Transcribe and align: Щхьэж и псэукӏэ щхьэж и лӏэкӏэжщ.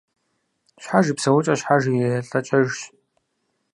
Щхьэж 0.81 1.05
и 1.11 1.13
псэукӏэ 1.17 1.53
щхьэж 1.59 1.83
и 1.87 1.97
лӏэкӏэжщ. 2.27 2.77